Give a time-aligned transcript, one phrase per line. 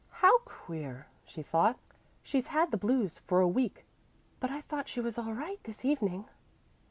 [0.25, 1.77] "How queer," she thought.
[2.23, 3.85] "She's had the blues for a week,
[4.39, 6.25] but I thought she was all right this evening."